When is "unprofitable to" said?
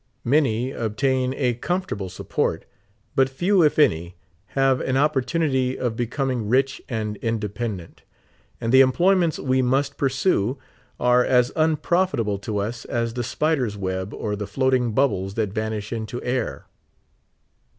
11.55-12.57